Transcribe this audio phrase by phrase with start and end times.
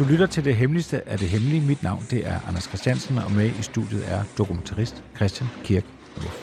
[0.00, 1.66] Du lytter til det hemmeligste af det hemmelige.
[1.66, 5.84] Mit navn det er Anders Christiansen, og med i studiet er dokumentarist Christian Kirk
[6.16, 6.38] Wolf.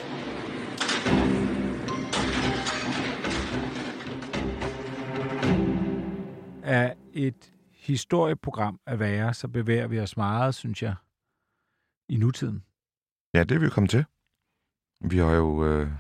[6.64, 10.96] Af et historieprogram at være, så bevæger vi os meget, synes jeg,
[12.10, 12.64] i nutiden.
[13.34, 14.06] Ja, det er vi jo kommet til.
[15.12, 15.92] Vi har jo øh,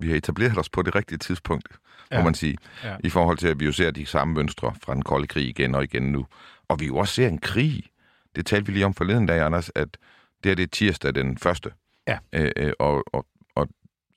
[0.00, 1.68] vi har etableret os på det rigtige tidspunkt,
[2.10, 2.18] ja.
[2.18, 2.56] må man sige.
[2.84, 2.96] Ja.
[3.04, 5.74] I forhold til, at vi jo ser de samme mønstre fra den kolde krig igen
[5.74, 6.26] og igen nu.
[6.68, 7.84] Og vi jo også ser en krig.
[8.36, 9.88] Det talte vi lige om forleden dag, Anders, at
[10.44, 11.70] det er det tirsdag den første.
[12.08, 12.18] Ja.
[12.32, 13.68] Øh, og, og, og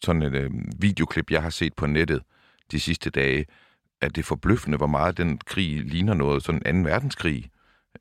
[0.03, 2.21] sådan et øh, videoklip, jeg har set på nettet
[2.71, 3.45] de sidste dage,
[4.01, 6.89] at det forbløffende, hvor meget den krig ligner noget, sådan en 2.
[6.89, 7.49] verdenskrig.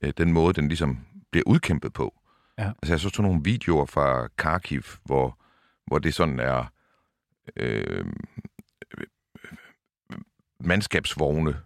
[0.03, 0.99] Øh, den måde, den ligesom
[1.31, 2.15] bliver udkæmpet på.
[2.59, 2.69] Ja.
[2.83, 5.39] Altså, jeg så sådan nogle videoer fra Kharkiv, hvor,
[5.87, 6.73] hvor det sådan er
[7.57, 8.05] øh,
[10.61, 11.61] mandskabsvogne,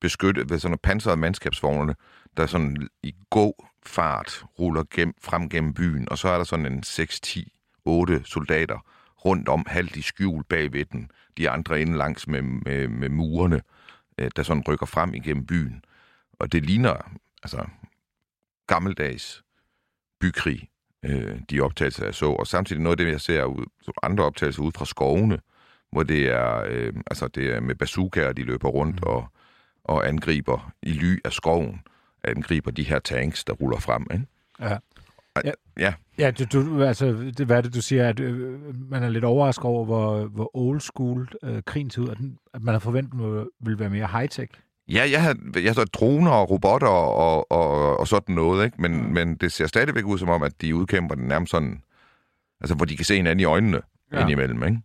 [0.00, 1.94] beskyttet ved sådan pansrede mandskabsvogne,
[2.36, 6.66] der sådan i god fart ruller gennem, frem gennem byen, og så er der sådan
[6.66, 7.52] en 6, 10,
[7.84, 8.78] 8 soldater
[9.24, 13.62] rundt om, halvt i skjul bagved den, de andre inde langs med, med, med murene,
[14.18, 15.84] øh, der sådan rykker frem igennem byen.
[16.32, 16.96] Og det ligner
[17.42, 17.66] altså
[18.66, 19.42] gammeldags
[20.20, 20.68] bykrig,
[21.04, 22.26] øh, de optagelser, jeg så.
[22.26, 23.64] Og samtidig noget af det, jeg ser ud,
[24.02, 25.38] andre optagelser ud fra skovene,
[25.92, 29.08] hvor det er, øh, altså det er med bazookaer, de løber rundt mm.
[29.08, 29.26] og,
[29.84, 31.80] og angriber i ly af skoven,
[32.24, 34.06] angriber de her tanks, der ruller frem.
[34.12, 34.26] Ikke?
[34.60, 34.76] Ja.
[35.44, 35.52] Ja.
[35.78, 35.94] ja.
[36.18, 38.60] Ja, du, du, altså, det, hvad er det, du siger, at øh,
[38.90, 42.38] man er lidt overrasket over, hvor, hvor old school øh, krigen ser ud, at, den,
[42.54, 44.63] at man har forventet, at vil være mere high-tech.
[44.88, 48.82] Ja, jeg har, jeg har droner og robotter og, og, og sådan noget, ikke?
[48.82, 49.02] Men, ja.
[49.02, 51.82] men det ser stadigvæk ud som om, at de udkæmper den nærmest sådan,
[52.60, 53.80] altså hvor de kan se hinanden i øjnene
[54.12, 54.20] ja.
[54.20, 54.78] indimellem, ikke?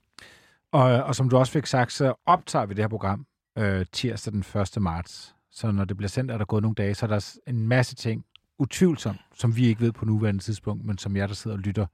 [0.71, 3.25] Og, og som du også fik sagt, så optager vi det her program
[3.57, 4.81] øh, tirsdag den 1.
[4.81, 5.35] marts.
[5.51, 7.95] Så når det bliver sendt, er der gået nogle dage, så er der en masse
[7.95, 8.25] ting,
[8.59, 11.85] utvivlsomt, som vi ikke ved på nuværende tidspunkt, men som jeg, der sidder og lytter,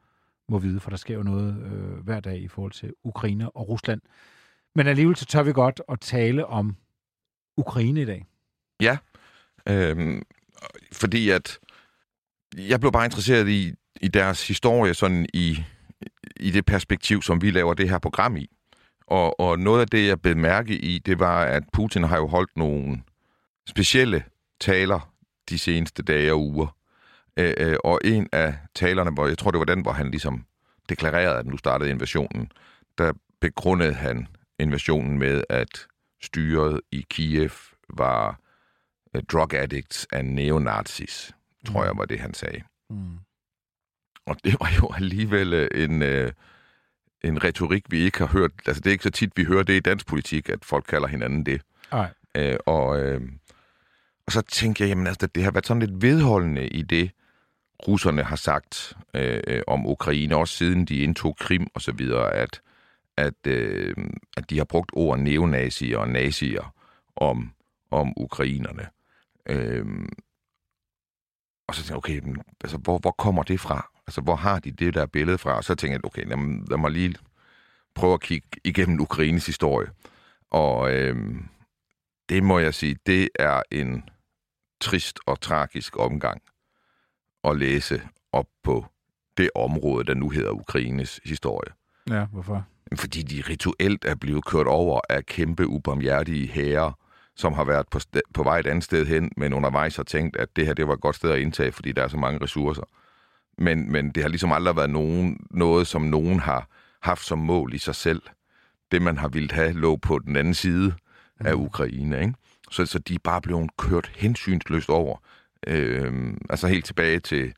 [0.49, 3.69] må vide, for der sker jo noget øh, hver dag i forhold til Ukraine og
[3.69, 4.01] Rusland.
[4.75, 6.75] Men alligevel så tør vi godt at tale om
[7.57, 8.25] Ukraine i dag.
[8.81, 8.97] Ja,
[9.69, 10.21] øh,
[10.91, 11.59] fordi at
[12.57, 15.63] jeg blev bare interesseret i, i deres historie sådan i,
[16.39, 18.49] i det perspektiv, som vi laver det her program i.
[19.07, 22.27] Og, og noget af det, jeg blev mærke i, det var, at Putin har jo
[22.27, 23.01] holdt nogle
[23.67, 24.23] specielle
[24.61, 25.13] taler
[25.49, 26.75] de seneste dage og uger.
[27.37, 30.45] Øh, øh, og en af talerne, hvor jeg tror, det var den, hvor han ligesom
[30.89, 32.51] deklarerede, at nu startede invasionen,
[32.97, 34.27] der begrundede han
[34.59, 35.87] invasionen med, at
[36.21, 37.51] styret i Kiev
[37.89, 38.39] var
[39.15, 41.85] uh, drug addicts and neonazis, tror mm.
[41.85, 42.61] jeg var det, han sagde.
[42.89, 43.17] Mm.
[44.25, 46.31] Og det var jo alligevel øh, en, uh,
[47.23, 48.51] en retorik, vi ikke har hørt.
[48.65, 51.07] Altså, det er ikke så tit, vi hører det i dansk politik, at folk kalder
[51.07, 51.61] hinanden det.
[51.91, 52.09] Nej.
[52.39, 53.21] Uh, og, uh,
[54.25, 57.11] og så tænkte jeg, jamen altså, det har været sådan lidt vedholdende i det,
[57.87, 62.61] russerne har sagt uh, om Ukraine, også siden de indtog Krim og så videre, at
[63.17, 63.95] at, øh,
[64.37, 66.73] at de har brugt ord neonazier og nazier
[67.15, 67.53] om,
[67.91, 68.89] om ukrainerne.
[69.45, 69.85] Øh,
[71.67, 73.91] og så tænkte jeg, okay, men, altså, hvor, hvor kommer det fra?
[74.07, 75.53] Altså, hvor har de det der billede fra?
[75.53, 77.15] Og så tænkte jeg, okay, lad, lad mig lige
[77.95, 79.87] prøve at kigge igennem Ukraines historie.
[80.51, 81.35] Og øh,
[82.29, 84.09] det må jeg sige, det er en
[84.81, 86.41] trist og tragisk omgang
[87.43, 88.85] at læse op på
[89.37, 91.73] det område, der nu hedder Ukraines historie.
[92.09, 92.65] Ja, hvorfor?
[92.95, 96.91] Fordi de rituelt er blevet kørt over af kæmpe ubarmhjertige herrer,
[97.35, 97.99] som har været på,
[98.33, 100.93] på vej et andet sted hen, men undervejs har tænkt, at det her det var
[100.93, 102.83] et godt sted at indtage, fordi der er så mange ressourcer.
[103.57, 106.67] Men, men det har ligesom aldrig været nogen, noget, som nogen har
[107.01, 108.21] haft som mål i sig selv.
[108.91, 110.93] Det, man har ville have, lå på den anden side
[111.39, 111.63] af mm.
[111.63, 112.21] Ukraine.
[112.21, 112.33] Ikke?
[112.71, 115.17] Så, så de er bare blevet kørt hensynsløst over.
[115.67, 117.53] Øhm, altså helt tilbage til,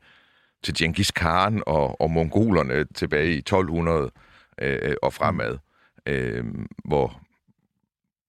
[0.62, 4.10] til Genghis Khan og, og mongolerne tilbage i 1200
[4.62, 5.58] øh, og fremad,
[6.06, 6.44] øh,
[6.84, 7.20] hvor,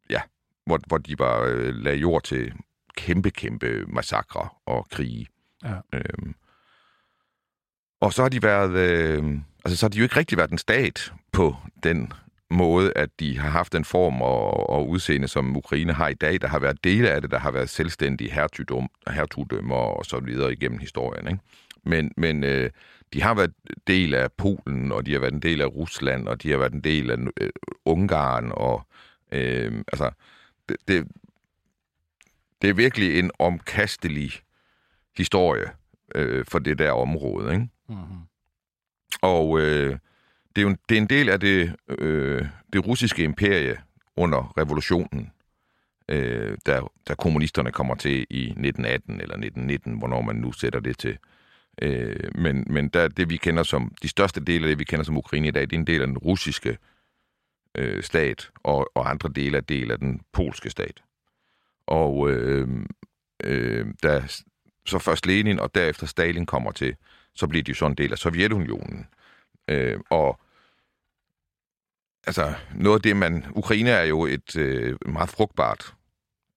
[0.10, 0.22] ja,
[0.66, 2.54] hvor, hvor de bare øh, lagde jord til
[2.98, 5.28] kæmpe, kæmpe massakre og krige.
[5.64, 5.76] Ja.
[5.94, 6.34] Øh,
[8.02, 10.58] og så har de været, øh, altså så har de jo ikke rigtig været en
[10.58, 12.14] stat på den
[12.50, 16.42] måde, at de har haft den form og, og udseende, som Ukraine har i dag.
[16.42, 18.32] Der har været dele af det, der har været selvstændige
[19.08, 21.28] hertugdømmer og så videre igennem historien.
[21.28, 21.40] Ikke?
[21.84, 22.70] Men, men øh,
[23.14, 23.54] de har været
[23.88, 26.74] del af Polen, og de har været en del af Rusland, og de har været
[26.74, 27.50] en del af øh,
[27.86, 28.88] Ungarn, og
[29.32, 30.12] øh, altså,
[30.70, 31.08] det, det,
[32.62, 34.32] det er virkelig en omkastelig
[35.18, 35.72] historie
[36.16, 37.54] øh, for det der område.
[37.54, 37.70] Ikke?
[37.90, 38.18] Mm-hmm.
[39.22, 39.98] Og øh,
[40.56, 43.78] det, er jo det er en del af det, øh, det russiske imperie
[44.16, 45.32] under revolutionen,
[46.08, 50.98] øh, der, der kommunisterne kommer til i 1918 eller 1919, hvornår man nu sætter det
[50.98, 51.12] til.
[51.12, 51.18] Øh,
[51.82, 55.04] Øh, men men der, det vi kender som, de største dele af det, vi kender
[55.04, 56.78] som Ukraine i dag, det er en del af den russiske
[57.76, 61.04] øh, stat, og, og andre dele er del af den polske stat.
[61.88, 62.68] Og øh,
[63.44, 64.24] øh, da
[64.86, 66.96] så først Lenin og derefter Stalin kommer til,
[67.36, 69.08] så bliver de jo sådan en del af Sovjetunionen.
[69.68, 70.40] Øh, og
[72.28, 73.46] altså, noget af det, man...
[73.56, 75.94] Ukraine er jo et øh, meget frugtbart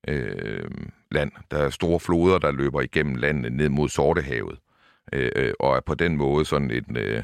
[0.09, 0.71] øh,
[1.11, 1.33] land.
[1.51, 4.59] Der er store floder, der løber igennem landet ned mod Sortehavet.
[5.13, 7.23] Øh, og er på den måde sådan en øh,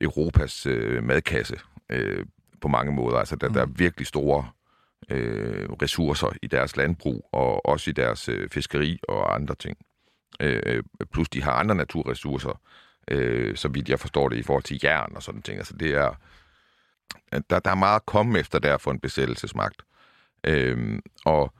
[0.00, 1.56] Europas øh, madkasse
[1.90, 2.26] øh,
[2.60, 3.18] på mange måder.
[3.18, 3.54] Altså, der, mm.
[3.54, 3.78] der er mm.
[3.78, 4.50] virkelig store
[5.10, 9.78] øh, ressourcer i deres landbrug, og også i deres øh, fiskeri og andre ting.
[10.40, 10.82] Øh,
[11.12, 12.60] plus de har andre naturressourcer,
[13.08, 15.58] øh, så vidt jeg forstår det, i forhold til jern og sådan ting.
[15.58, 16.14] Altså det er,
[17.50, 19.82] der, der er meget at komme efter der for en besættelsesmagt.
[20.44, 21.52] Øh, og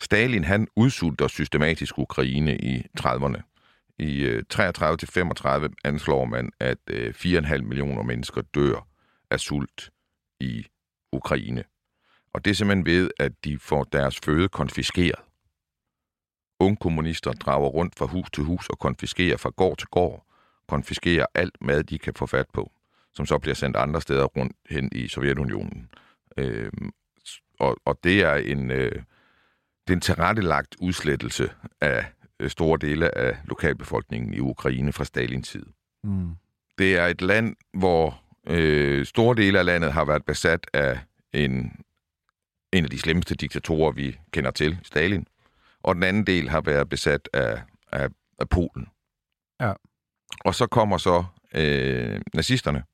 [0.00, 3.53] Stalin, han udsulter systematisk Ukraine i 30'erne.
[3.98, 8.86] I øh, 33 til 35 anslår man, at øh, 4,5 millioner mennesker dør
[9.30, 9.90] af sult
[10.40, 10.66] i
[11.12, 11.64] Ukraine.
[12.32, 15.20] Og det er simpelthen ved, at de får deres føde konfiskeret.
[16.60, 20.26] Unge kommunister drager rundt fra hus til hus og konfiskerer fra gård til gård,
[20.68, 22.72] konfiskerer alt mad, de kan få fat på,
[23.12, 25.90] som så bliver sendt andre steder rundt hen i Sovjetunionen.
[26.36, 26.72] Øh,
[27.58, 28.92] og, og det er en, øh,
[29.86, 31.50] det er en tilrettelagt udslettelse
[31.80, 32.06] af
[32.48, 35.66] store dele af lokalbefolkningen i Ukraine fra Stalins tid.
[36.04, 36.30] Mm.
[36.78, 40.98] Det er et land, hvor øh, store dele af landet har været besat af
[41.32, 41.72] en,
[42.72, 45.26] en af de slemmeste diktatorer, vi kender til, Stalin
[45.84, 48.08] og den anden del har været besat af, af,
[48.38, 48.88] af Polen.
[49.60, 49.72] Ja.
[50.44, 52.84] Og så kommer så øh, nazisterne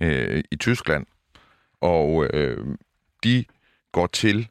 [0.00, 1.06] øh, i Tyskland,
[1.80, 2.76] og øh,
[3.24, 3.44] de
[3.92, 4.48] går til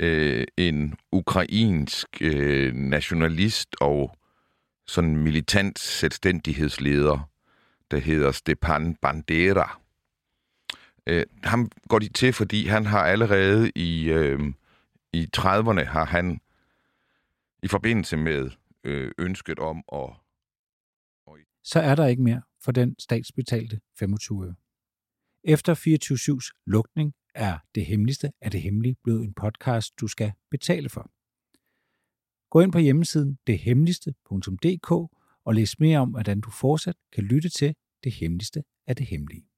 [0.00, 4.16] øh, en ukrainsk øh, nationalist og
[4.86, 7.30] sådan militant selvstændighedsleder,
[7.90, 9.80] der hedder Stepan Bandera.
[11.06, 14.40] Øh, ham går de til, fordi han har allerede i, øh,
[15.12, 16.40] i 30'erne har han
[17.62, 18.50] i forbindelse med
[18.84, 20.10] øh, ønsket om at...
[21.64, 24.54] Så er der ikke mere for den statsbetalte 25 øre.
[25.44, 30.88] Efter 24-7's lukning er Det Hemmeligste af det Hemmelige blevet en podcast, du skal betale
[30.88, 31.10] for.
[32.50, 34.90] Gå ind på hjemmesiden dethemmeligste.dk
[35.44, 37.74] og læs mere om, hvordan du fortsat kan lytte til
[38.04, 39.49] Det Hemmeligste af det Hemmelige.